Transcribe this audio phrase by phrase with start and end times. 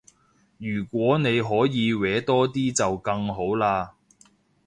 [0.57, 3.93] 如果你可以搲多啲就更好啦